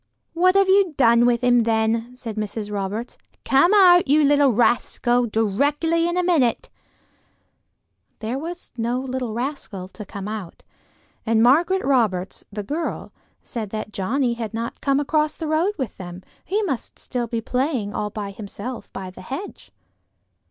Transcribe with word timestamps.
"What 0.33 0.55
have 0.55 0.67
you 0.67 0.95
done 0.97 1.27
with 1.27 1.41
him 1.43 1.61
then?" 1.61 2.15
said 2.15 2.35
Mrs. 2.35 2.71
Roberts. 2.71 3.19
"Come 3.45 3.71
out, 3.71 4.07
you 4.07 4.23
little 4.23 4.49
rascal, 4.51 5.27
directly 5.27 6.07
in 6.09 6.17
a 6.17 6.23
minute." 6.23 6.71
There 8.17 8.39
was 8.39 8.71
no 8.77 8.99
little 8.99 9.35
rascal 9.35 9.87
to 9.89 10.03
come 10.03 10.27
out, 10.27 10.63
and 11.23 11.43
Margaret 11.43 11.85
Roberts, 11.85 12.43
the 12.51 12.63
girl, 12.63 13.13
said 13.43 13.69
that 13.69 13.93
Johnnie 13.93 14.33
had 14.33 14.55
not 14.55 14.81
come 14.81 14.99
across 14.99 15.37
the 15.37 15.45
road 15.47 15.73
with 15.77 15.97
them: 15.97 16.23
he 16.45 16.63
must 16.63 16.95
be 16.95 16.99
still 16.99 17.27
playing 17.27 17.93
all 17.93 18.09
by 18.09 18.31
himself 18.31 18.91
by 18.93 19.11
the 19.11 19.21
hedge. 19.21 19.71